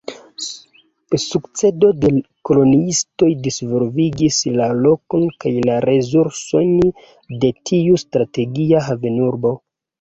Sukcedo 1.23 1.91
de 2.05 2.09
koloniistoj 2.51 3.29
disvolvigis 3.49 4.41
la 4.57 4.71
lokon 4.87 5.29
kaj 5.45 5.53
la 5.69 5.77
resursojn 5.89 6.75
de 7.45 7.55
tiu 7.73 8.05
strategia 8.09 8.87
havenurbo. 8.91 9.57